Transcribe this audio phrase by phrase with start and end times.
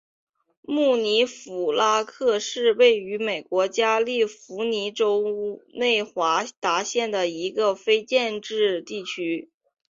[0.63, 9.51] 穆尼弗拉特是位于美国加利福尼亚州内华达县的一个非建制地区。